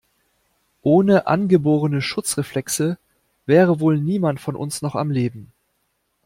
[0.81, 2.97] Ohne angeborene Schutzreflexe
[3.45, 5.51] wäre wohl niemand von uns noch am Leben.